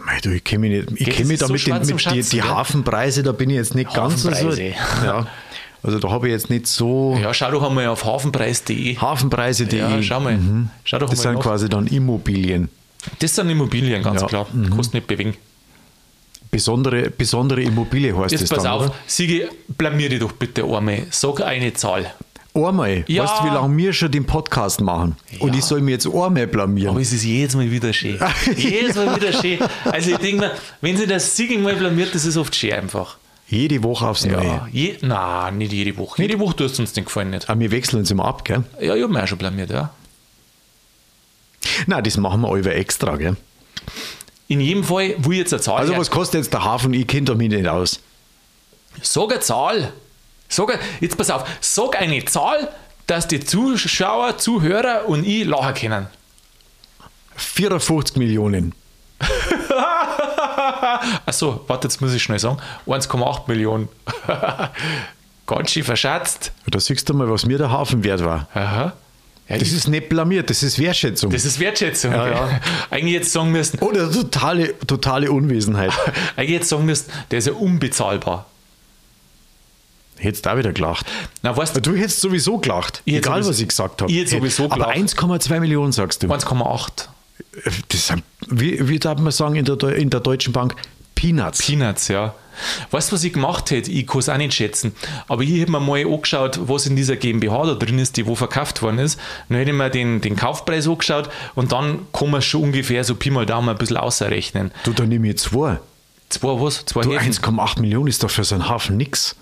[0.06, 2.00] Mei, du, ich kenne mich, nicht- ich kenn mich da so mit, den, mit die,
[2.00, 2.44] Schatzen, die gell?
[2.50, 4.30] Hafenpreise, da bin ich jetzt nicht ganz so.
[4.52, 5.28] Ja,
[5.82, 8.98] also da habe ich jetzt nicht so Ja, schau doch einmal auf hafenpreis.de.
[8.98, 9.80] Hafenpreise.de.
[9.80, 10.38] Ja, schau mal.
[10.84, 11.42] Schau doch Das sind nach.
[11.42, 12.70] quasi dann Immobilien.
[13.20, 14.28] Das sind Immobilien, ganz Ja.
[14.28, 14.48] klar.
[14.70, 15.36] Kostet nicht bewegen.
[16.54, 18.96] Besondere, besondere Immobilie heißt Jetzt das pass dann, auf, oder?
[19.08, 21.08] Sigi, blamier dich doch bitte einmal.
[21.10, 22.14] Sag eine Zahl.
[22.54, 23.04] Einmal.
[23.08, 23.24] Ja.
[23.24, 25.16] Weißt du, wie lange wir schon den Podcast machen?
[25.40, 25.58] Und Ja.
[25.60, 26.92] ich soll mir jetzt einmal blamieren.
[26.92, 28.20] Aber es ist jedes Mal wieder schön.
[28.56, 29.58] jedes Mal wieder schön.
[29.86, 33.18] Also ich denke mir, wenn sie das Sigi mal blamiert, das ist oft schön einfach.
[33.48, 34.46] Jede Woche aufs Neue.
[34.46, 36.22] Ja, je, nein, nicht jede Woche.
[36.22, 37.50] Jede Woche tust du uns den Gefallen nicht.
[37.50, 38.64] Aber wir wechseln uns immer ab, gell?
[38.80, 39.90] Ja, ich habe mich auch schon blamiert, ja.
[41.88, 43.36] Nein, das machen wir über extra, gell?
[44.48, 46.94] In jedem Fall, wo ich jetzt eine Zahl Also, her- was kostet jetzt der Hafen?
[46.94, 48.00] Ich kenne mich nicht aus.
[49.02, 49.94] Sag eine Zahl.
[50.50, 52.70] Sag, eine- jetzt pass auf, sag eine Zahl,
[53.08, 56.08] dass die Zuschauer, Zuhörer und ich lachen können.
[57.36, 58.76] 54 Millionen.
[61.26, 62.58] Achso, warte, jetzt muss ich schnell sagen.
[62.88, 63.90] 1,8 Millionen.
[65.48, 66.52] Ganz schön verschätzt.
[66.68, 68.48] Da siehst du mal, was mir der Hafen wert war.
[68.54, 68.94] Aha.
[69.50, 71.32] Ja, Das ist nicht blamiert, das ist Wertschätzung.
[71.32, 72.14] das ist Wertschätzung.
[72.14, 72.60] Ja, ja.
[72.90, 75.92] Eigentlich jetzt sagen müssen, Oder totale, totale Unwesenheit.
[76.38, 78.46] eigentlich jetzt sagen müssen, der ist ja unbezahlbar.
[80.18, 81.06] Hättest auch wieder gelacht.
[81.42, 84.12] Na, weißt du, Du hättest sowieso gelacht, egal sowieso- was ich gesagt habe.
[84.12, 84.96] ich sowieso Aber gelacht.
[84.98, 86.28] 1,2 Millionen sagst du.
[86.28, 87.10] 1,8
[87.90, 90.76] Das sind, wie, wie darf man sagen in der, in der Deutschen Bank?
[91.24, 91.66] Peanuts.
[91.66, 92.36] Peanuts, ja.
[92.92, 93.90] Weißt du, was ich gemacht hätte?
[93.90, 94.94] Ich kann es auch nicht schätzen.
[95.30, 98.36] Aber ich hätte mir mal angeschaut, was in dieser GmbH da drin ist, die wo
[98.36, 99.18] verkauft worden ist.
[99.48, 103.16] Dann hätte ich mir den, den Kaufpreis angeschaut und dann kann man schon ungefähr so
[103.16, 104.72] Pi mal Daumen ein bisschen ausrechnen.
[104.84, 105.80] du, da nehme ich zwei.
[106.28, 106.86] Zwei was?
[106.86, 107.32] Zwei Du, Häfen?
[107.32, 109.38] 1,8 Millionen ist doch für so einen Hafen nix.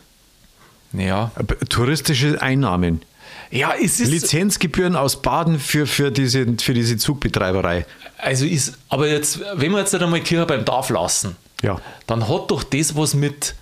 [0.93, 1.31] Ja.
[1.69, 3.01] Touristische Einnahmen.
[3.49, 4.09] Ja, es ist.
[4.09, 7.85] Lizenzgebühren aus Baden für, für, diese, für diese Zugbetreiberei.
[8.17, 11.79] Also ist, aber jetzt, wenn wir jetzt einmal Kirche beim Dorf lassen, Ja.
[12.07, 13.55] dann hat doch das was mit,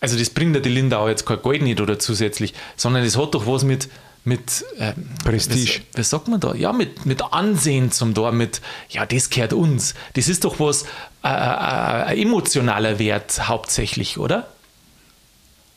[0.00, 3.34] also das bringt ja die Lindau jetzt kein Geld nicht oder zusätzlich, sondern das hat
[3.34, 3.88] doch was mit,
[4.24, 5.80] mit ähm, Prestige.
[5.92, 6.54] Was, was sagt man da?
[6.54, 9.94] Ja, mit, mit Ansehen zum Tor, mit, ja, das gehört uns.
[10.14, 10.82] Das ist doch was,
[11.22, 14.48] äh, äh, ein emotionaler Wert hauptsächlich, oder?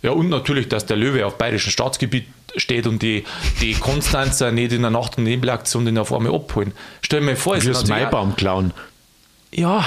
[0.02, 3.26] Ja, und natürlich, dass der Löwe auf bayerischem Staatsgebiet steht und die,
[3.62, 6.74] die Konstanzer nicht in der Nacht- und Nebelaktion den auf einmal abholen.
[7.02, 8.74] Stell dir mal vor, es ist Maibaum klauen.
[9.52, 9.86] ja,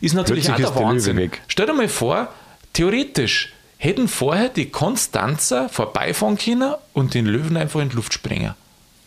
[0.00, 1.30] ist natürlich Plötzlich auch der Wahnsinn.
[1.48, 2.28] Stell dir mal vor,
[2.72, 8.54] theoretisch hätten vorher die Konstanzer vorbeifahren können und den Löwen einfach in die Luft springen.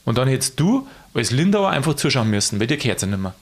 [0.06, 3.34] Und dann hättest du als Lindauer einfach zuschauen müssen, weil dir gehört ja nicht mehr.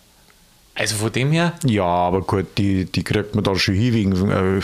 [0.77, 4.29] Also von dem her, Ja, aber gut, die, die kriegt man dann schon hin wegen
[4.29, 4.61] äh,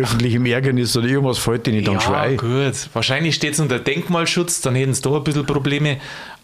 [0.00, 2.36] öffentlichem Ärgernis oder irgendwas fällt denen dann schon ja ein.
[2.36, 5.98] gut, wahrscheinlich steht es unter Denkmalschutz, dann hätten sie da ein bisschen Probleme,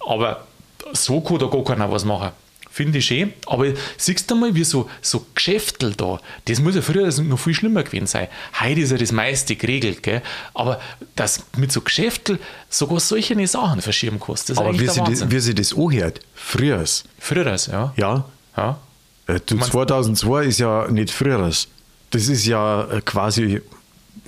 [0.05, 0.45] aber
[0.93, 2.31] so kann da gar keiner was machen.
[2.79, 3.33] Finde ich schön.
[3.47, 7.53] Aber siehst du mal, wie so, so Geschäftel da, das muss ja früher noch viel
[7.53, 8.29] schlimmer gewesen sein.
[8.61, 10.23] Heute ist ja das meiste geregelt, gell?
[10.55, 10.81] aber
[11.17, 12.39] dass mit so Geschäftel
[12.71, 16.85] sogar solche Sachen verschieben kannst, Aber wie sie, das, wie sie das anhört, früher.
[17.19, 17.93] Früher, ja.
[17.97, 18.25] Ja,
[18.57, 18.79] ja.
[19.27, 21.39] Äh, du, meinst- 2002 ist ja nicht früher.
[21.49, 21.67] Das
[22.29, 23.61] ist ja äh, quasi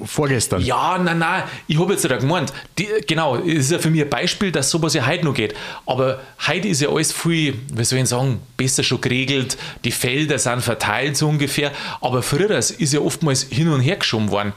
[0.05, 0.63] vorgestern.
[0.63, 2.53] Ja, nein, nein, ich habe jetzt nicht gemeint.
[2.79, 5.55] Die, genau, ist ja für mich ein Beispiel, dass sowas ja heute noch geht.
[5.87, 9.57] Aber heute ist ja alles viel, wie soll ich sagen, besser schon geregelt.
[9.85, 11.73] Die Felder sind verteilt so ungefähr.
[12.01, 14.53] Aber früher ist ja oftmals hin und her geschoben worden.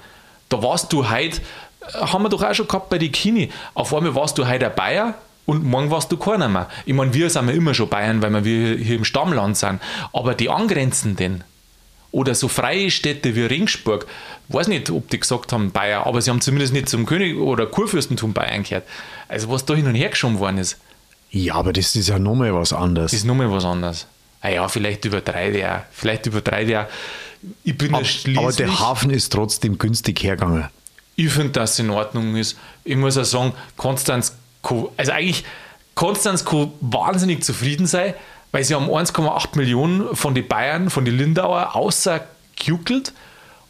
[0.49, 1.41] Da warst du heute,
[1.81, 3.49] äh, haben wir doch auch schon gehabt bei den Kini.
[3.73, 6.69] Auf einmal warst du heute ein Bayer und morgen warst du keiner mehr.
[6.85, 9.81] Ich meine, wir sind ja immer schon Bayern, weil wir hier im Stammland sind.
[10.13, 11.43] Aber die angrenzenden,
[12.13, 14.05] oder so freie Städte wie Ringsburg,
[14.47, 17.65] weiß nicht, ob die gesagt haben Bayern, aber sie haben zumindest nicht zum König oder
[17.65, 18.85] Kurfürstentum Bayern gehört.
[19.27, 20.77] Also was da hin und her geschoben worden ist,
[21.31, 23.11] Ja, aber das ist ja nochmal was anderes.
[23.13, 24.07] ist nochmal was anderes.
[24.41, 25.79] Ah ja, vielleicht übertreibe ich auch.
[25.91, 26.85] Vielleicht übertreibe ich auch.
[27.63, 28.05] Ich bin aber,
[28.37, 30.65] aber der Hafen ist trotzdem günstig hergegangen.
[31.15, 32.57] ich finde, dass es in Ordnung ist.
[32.83, 34.35] Ich muss auch sagen, Konstanz,
[34.97, 35.43] also eigentlich,
[35.95, 38.13] Konstanz kann wahnsinnig zufrieden sein,
[38.53, 43.11] weil sie haben 1,8 Millionen von den Bayern, von den Lindauer außergejuckelt,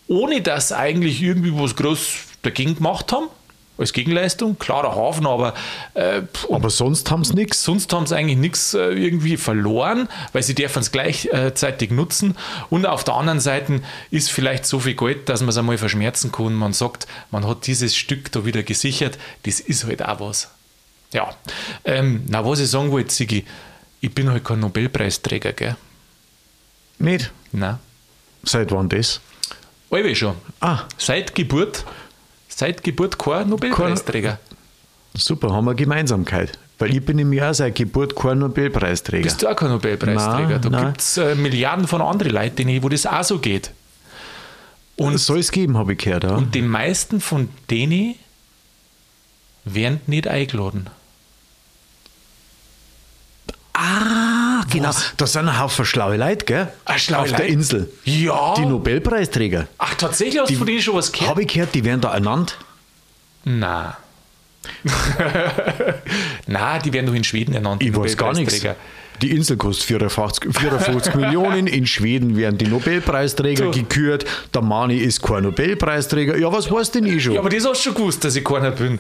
[0.07, 3.27] ohne dass eigentlich irgendwie was groß dagegen gemacht haben.
[3.75, 5.55] Als Gegenleistung, klarer Hafen, aber
[5.95, 7.63] äh, Aber sonst haben sie nichts.
[7.63, 12.37] sonst haben sie eigentlich nichts äh, irgendwie verloren, weil sie dürfen es gleichzeitig nutzen.
[12.69, 16.31] Und auf der anderen Seite ist vielleicht so viel Geld, dass man es einmal verschmerzen
[16.31, 16.53] kann.
[16.53, 19.17] Man sagt, man hat dieses Stück da wieder gesichert.
[19.43, 20.51] Das ist halt auch was.
[21.13, 21.33] Ja.
[21.83, 23.43] Ähm, na, was ich sagen wollte, Sigi,
[24.03, 25.77] ich bin halt kein Nobelpreisträger, gell?
[26.99, 27.31] Nicht?
[27.53, 27.79] Nein.
[28.43, 29.21] Seit wann das?
[29.89, 30.35] Alle schon.
[30.59, 31.85] Ah, Seit Geburt,
[32.49, 34.39] seit Geburt kein Nobelpreisträger.
[35.13, 36.59] super, haben wir Gemeinsamkeit.
[36.79, 39.23] Weil ich bin nämlich auch seit Geburt kein Nobelpreisträger.
[39.23, 40.59] Bist du auch kein Nobelpreisträger?
[40.59, 43.71] Nein, da gibt es äh, Milliarden von anderen Leuten, wo das auch so geht.
[44.97, 46.25] Und Soll es geben, habe ich gehört.
[46.25, 46.35] Ja?
[46.35, 48.15] Und die meisten von denen
[49.63, 50.89] werden nicht eingeladen.
[53.73, 54.91] Ah, genau.
[55.17, 56.67] Da sind ein Haufen schlaue Leute, gell?
[56.85, 57.51] Ah, schlaue Auf der Leute?
[57.51, 57.89] Insel.
[58.05, 58.53] Ja.
[58.55, 59.67] Die Nobelpreisträger.
[59.77, 61.29] Ach, tatsächlich hast du von denen schon was gehört?
[61.29, 62.57] Habe ich gehört, die werden da ernannt.
[63.43, 63.93] Nein.
[66.47, 67.81] Nein, die werden doch in Schweden ernannt.
[67.81, 68.61] die Ich weiß gar nichts.
[69.21, 71.67] Die Insel kostet 54, 54 Millionen.
[71.67, 73.71] In Schweden werden die Nobelpreisträger So.
[73.71, 74.25] gekürt.
[74.53, 76.37] Der Mani ist kein Nobelpreisträger.
[76.37, 77.33] Ja, was weiß denn ich schon?
[77.33, 78.99] Ja, aber das hast du schon gewusst, dass ich keiner bin.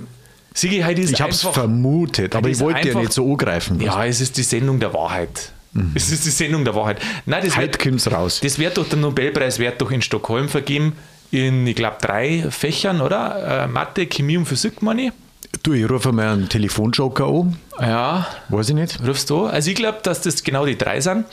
[0.53, 3.79] Sigi, heute ist ich habe es vermutet, aber ich wollte ja nicht so angreifen.
[3.81, 5.51] Ja, es ist die Sendung der Wahrheit.
[5.95, 7.01] Es ist die Sendung der Wahrheit.
[7.25, 8.39] Nein, das Heute wird, kommt's raus.
[8.43, 10.93] das wird doch der Nobelpreis wird doch in Stockholm vergeben.
[11.31, 13.63] In, ich glaube, drei Fächern, oder?
[13.63, 15.11] Äh, Mathe, Chemie und Physik, meine ich.
[15.63, 17.57] Du, ich rufe mal einen Telefonjoker an.
[17.81, 18.99] Ja, Weiß ich nicht.
[19.07, 19.45] Rufst du?
[19.45, 21.25] Also ich glaube, dass das genau die drei sind.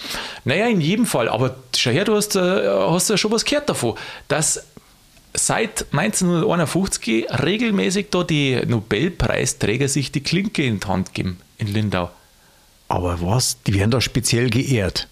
[0.44, 1.28] Naja, in jedem Fall.
[1.28, 3.94] Aber schau her, du hast, äh, hast ja schon was gehört davon,
[4.28, 4.64] dass
[5.34, 12.10] seit 1951 regelmäßig da die Nobelpreisträger sich die Klinke in die Hand geben in Lindau.
[12.88, 13.62] Aber was?
[13.66, 15.06] Die werden da speziell geehrt.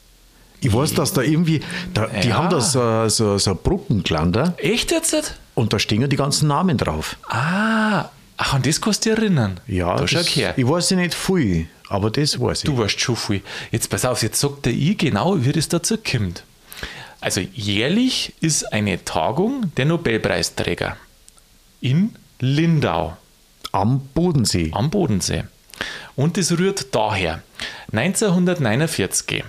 [0.60, 1.60] Ich weiß, dass da irgendwie,
[1.94, 2.36] da, die Ja.
[2.36, 5.34] haben da so, so, so Bruckenglander Echt jetzt?
[5.54, 7.16] Und da stehen ja die ganzen Namen drauf.
[7.28, 9.60] Ah, ach, an das kannst du dich erinnern.
[9.68, 10.54] Ja, da das, her.
[10.56, 12.64] ich weiß ja nicht viel, aber das weiß ich.
[12.64, 13.42] Du weißt schon viel.
[13.70, 16.42] Jetzt pass auf, jetzt sagt der ich genau, wie das dazu kommt.
[17.20, 20.96] Also jährlich ist eine Tagung der Nobelpreisträger
[21.80, 23.16] in Lindau
[23.72, 24.70] Am Bodensee.
[24.72, 25.44] am Bodensee.
[26.16, 27.42] Und das rührt daher.
[27.92, 29.44] 1949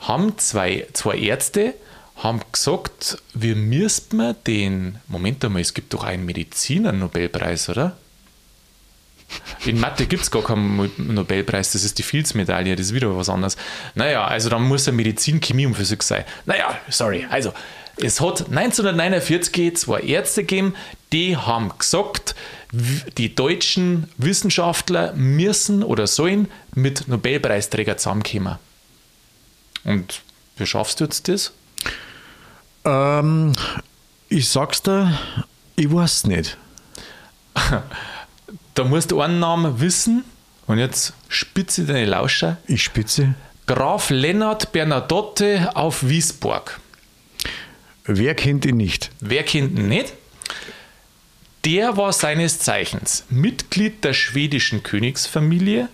[0.00, 1.74] haben zwei, zwei Ärzte
[2.16, 7.96] haben gesagt, wir müssten den, Moment einmal, es gibt doch einen Mediziner-Nobelpreis, oder?
[9.64, 13.28] In Mathe gibt es gar keinen Nobelpreis, das ist die Fields-Medaille, das ist wieder was
[13.28, 13.56] anderes.
[13.94, 16.24] Naja, also dann muss er Medizin, Chemie und Physik sein.
[16.46, 17.52] Naja, sorry, also
[17.96, 20.74] es hat 1949 zwei Ärzte gegeben,
[21.12, 22.34] die haben gesagt,
[23.18, 28.56] die deutschen Wissenschaftler müssen oder sollen mit Nobelpreisträgern zusammenkommen.
[29.84, 30.22] Und
[30.56, 31.52] wie schaffst du jetzt das?
[32.84, 33.52] Ähm,
[34.28, 35.18] ich sag's dir,
[35.76, 36.56] ich weiß nicht.
[38.74, 40.24] Da musst du einen Namen wissen
[40.66, 42.56] und jetzt spitze deine Lauscher.
[42.66, 43.34] Ich spitze.
[43.66, 46.80] Graf Lennart Bernadotte auf Wiesburg.
[48.04, 49.10] Wer kennt ihn nicht?
[49.20, 50.14] Wer kennt ihn nicht?
[51.64, 55.88] Der war seines Zeichens Mitglied der schwedischen Königsfamilie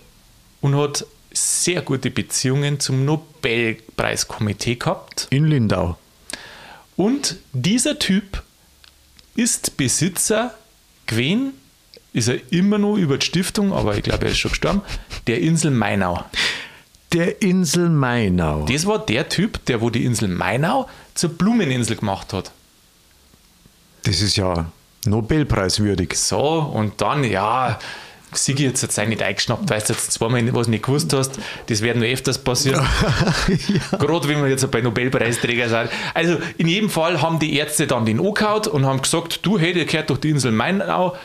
[0.61, 5.27] und hat sehr gute Beziehungen zum Nobelpreiskomitee gehabt.
[5.29, 5.97] In Lindau.
[6.95, 8.41] Und dieser Typ
[9.35, 10.55] ist Besitzer
[11.05, 11.53] gewesen,
[12.13, 14.81] ist er immer noch über die Stiftung, aber ich glaube, er ist schon gestorben,
[15.27, 16.23] der Insel Mainau.
[17.13, 18.65] Der Insel Mainau.
[18.65, 22.51] Das war der Typ, der wo die Insel Mainau zur Blumeninsel gemacht hat.
[24.03, 24.71] Das ist ja
[25.05, 26.13] Nobelpreiswürdig.
[26.15, 26.39] So,
[26.73, 27.79] und dann, ja,
[28.31, 31.39] Sigi jetzt hat es nicht eingeschnappt, weil du jetzt zweimal was nicht gewusst hast.
[31.65, 32.85] Das wird noch öfters passieren.
[33.91, 35.89] Gerade wenn wir jetzt bei Nobelpreisträger sind.
[36.13, 39.73] Also in jedem Fall haben die Ärzte dann den angehaut und haben gesagt, du, hey,
[39.73, 41.15] der gehört durch die Insel Mainau,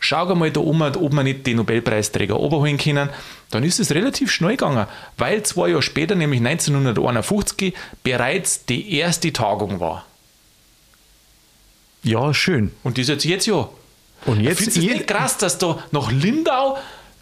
[0.00, 3.10] schau mal da um, ob wir nicht den Nobelpreisträger oberholen können.
[3.50, 4.86] Dann ist es relativ schnell gegangen,
[5.18, 10.04] weil zwei Jahre später, nämlich 1951, bereits die erste Tagung war.
[12.02, 12.72] Ja, schön.
[12.82, 13.68] Und das jetzt jetzt ja.
[14.26, 16.78] Und jetzt, Findest du es je- nicht krass, dass da nach Lindau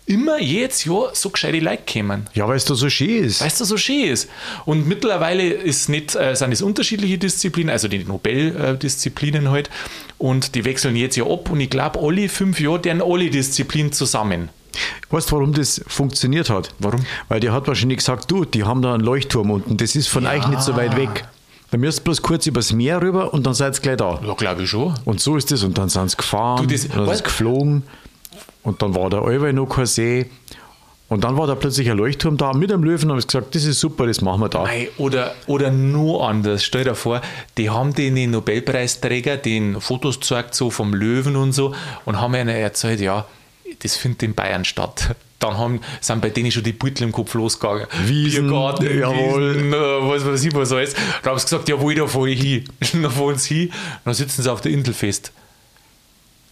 [0.09, 2.27] immer jedes Jahr so gescheite Leute kommen?
[2.35, 3.40] ja, weil es da so schön ist.
[3.42, 4.29] Weißt du, so schön ist.
[4.64, 9.71] Und mittlerweile ist nicht, äh, sind es unterschiedliche Disziplinen, also die Nobeldisziplinen halt.
[10.18, 11.51] Und die wechseln jetzt ja ab.
[11.51, 14.49] Und ich glaube, alle fünf Jahre deren alle Disziplinen zusammen.
[15.11, 16.71] Weißt du, warum das funktioniert hat?
[16.79, 17.05] Warum?
[17.29, 20.27] Weil der hat wahrscheinlich gesagt, du, die haben da einen Leuchtturm unten, das ist von
[20.27, 21.25] euch nicht so weit weg.
[21.71, 24.21] Da müsst ihr bloß kurz übers Meer rüber und dann seid ihr gleich da.
[24.27, 24.94] Ja, glaube ich schon.
[25.05, 25.62] Und so ist es.
[25.64, 27.83] Und dann sind sie gefahren, Du, das- dann sind sie geflogen.
[28.68, 30.26] Und dann war da allweil noch kein See.
[31.09, 33.54] Und dann war da plötzlich ein Leuchtturm da mit einem Löwen und haben sie gesagt,
[33.54, 34.64] das ist super, das machen wir da.
[34.64, 36.62] Mei, oder, oder nur anders.
[36.62, 37.22] Stell dir vor,
[37.57, 42.48] die haben den Nobelpreisträger den Fotos gezeigt, so vom Löwen und so, und haben ihnen
[42.48, 43.24] erzählt, ja,
[43.78, 45.16] das findet in Bayern statt.
[45.38, 47.87] Dann haben, sind bei denen schon die Beutel im Kopf losgegangen.
[48.04, 49.54] Wiesen, Biergarten, jawohl.
[49.54, 50.92] Wiesen, äh, was weiß ich, was alles.
[51.22, 52.64] Dann haben sie gesagt, jawohl, da fahre ich hin.
[53.02, 53.72] dann fahren sie hin,
[54.04, 55.33] dann sitzen sie auf der Insel fest.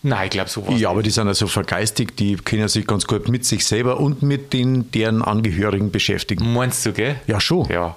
[0.06, 0.80] Nein, ich glaube, so was.
[0.80, 4.22] Ja, aber die sind also vergeistigt, die können sich ganz gut mit sich selber und
[4.22, 6.52] mit den deren Angehörigen beschäftigen.
[6.52, 7.16] Meinst du, gell?
[7.26, 7.68] Ja, schon.
[7.68, 7.96] Ja.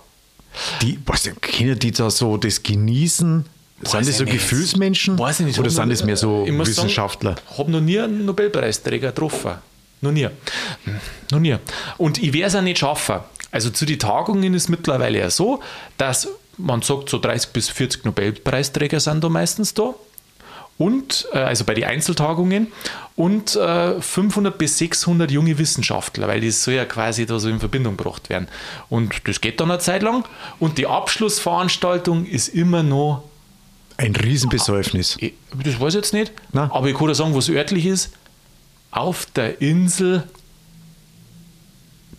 [0.81, 3.45] Die, was, können die da so das genießen?
[3.81, 4.33] sind das ich so nicht.
[4.33, 5.19] Gefühlsmenschen?
[5.19, 5.59] Weiß ich nicht.
[5.59, 7.35] Oder sind das mehr so ich Wissenschaftler?
[7.35, 9.51] Sagen, habe noch nie einen Nobelpreisträger getroffen.
[10.01, 10.25] Noch nie.
[10.85, 10.95] Hm,
[11.31, 11.57] Noch nie.
[11.97, 13.19] Und ich werde es auch nicht schaffen.
[13.51, 15.61] Also zu den Tagungen ist mittlerweile ja so,
[15.97, 19.93] dass man sagt, so 30 bis 40 Nobelpreisträger sind da meistens da.
[20.79, 22.71] Und, äh, also bei den Einzeltagungen,
[23.17, 27.59] und äh, 500 bis 600 junge Wissenschaftler, weil das soll ja quasi da so in
[27.59, 28.47] Verbindung gebracht werden.
[28.87, 30.23] Und das geht dann eine Zeit lang.
[30.57, 33.25] Und die Abschlussveranstaltung ist immer noch
[33.97, 35.17] Ein Riesenbesäufnis.
[35.19, 36.71] ich, das weiß ich jetzt nicht, Na?
[36.73, 38.13] aber ich kann dir sagen, was örtlich ist.
[38.91, 40.23] Auf der Insel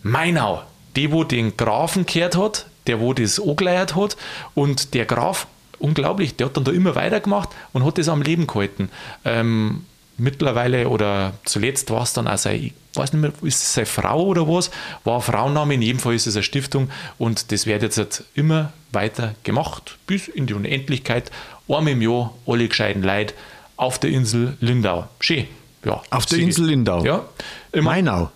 [0.03, 0.61] Mainau.
[0.95, 4.17] Die, wo den Grafen gehört hat, der, wo das angeleiert hat.
[4.53, 5.47] Und der Graf,
[5.81, 8.89] unglaublich, der hat dann da immer weitergemacht und hat das am Leben gehalten.
[9.25, 9.85] Ähm,
[10.17, 13.85] mittlerweile oder zuletzt war es dann auch sein, ich weiß nicht mehr, ist es seine
[13.85, 14.69] Frau oder was,
[15.03, 18.23] war ein Frauenname, in jedem Fall ist es eine Stiftung und das wird jetzt halt
[18.35, 21.31] immer weiter gemacht, bis in die Unendlichkeit.
[21.67, 23.33] Einmal im Jahr, alle gescheiten Leute
[23.77, 25.07] auf der Insel Lindau.
[25.19, 25.47] Schön.
[25.85, 27.03] Ja, Auf der Insel Lindau?
[27.03, 27.25] Ja.
[27.71, 28.29] Immer, Mainau.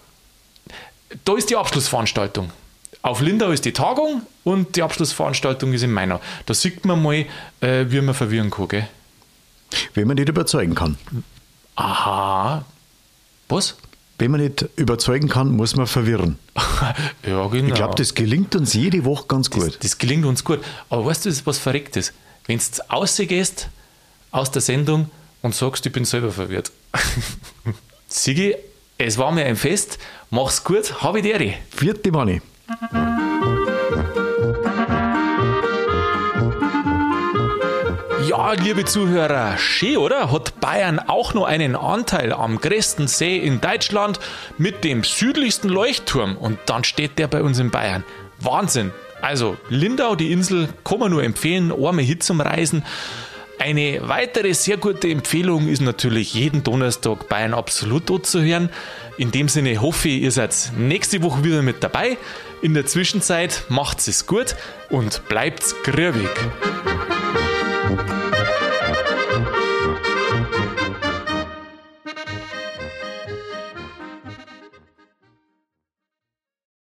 [1.26, 2.50] da ist die Abschlussveranstaltung.
[3.06, 6.20] Auf Lindau ist die Tagung und die Abschlussveranstaltung ist in Mainau.
[6.48, 7.28] Da sieht man mal,
[7.62, 8.68] äh, wie man verwirren kann.
[8.68, 8.88] Gell?
[9.94, 10.98] Wenn man nicht überzeugen kann.
[11.76, 12.66] Aha.
[13.48, 13.76] Was?
[14.18, 16.40] Wenn man nicht überzeugen kann, muss man verwirren.
[17.24, 17.68] ja, genau.
[17.68, 19.68] Ich glaube, das gelingt uns jede Woche ganz gut.
[19.68, 20.62] Das, das gelingt uns gut.
[20.90, 22.12] Aber weißt du, das ist was Verrücktes?
[22.48, 23.70] Wenn du rausgehst
[24.32, 25.12] aus der Sendung
[25.44, 26.72] und sagst, ich bin selber verwirrt.
[28.08, 28.56] Sigi,
[28.98, 30.00] es war mir ein Fest.
[30.32, 31.54] Mach's gut, habe ich dir.
[31.70, 32.42] Vierte Manni.
[38.28, 40.32] Ja, liebe Zuhörer, schön, oder?
[40.32, 44.20] Hat Bayern auch noch einen Anteil am größten See in Deutschland
[44.58, 48.04] mit dem südlichsten Leuchtturm und dann steht der bei uns in Bayern.
[48.40, 48.92] Wahnsinn!
[49.22, 52.84] Also, Lindau, die Insel, kann man nur empfehlen, arme Hit zum Reisen.
[53.60, 58.70] Eine weitere sehr gute Empfehlung ist natürlich jeden Donnerstag Bayern absolut zu hören.
[59.18, 62.18] In dem Sinne hoffe ich, ihr seid nächste Woche wieder mit dabei.
[62.62, 64.56] In der Zwischenzeit macht es gut
[64.90, 66.30] und bleibt's grübig.